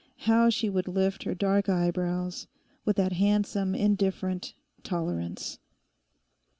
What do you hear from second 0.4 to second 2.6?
she would lift her dark eyebrows,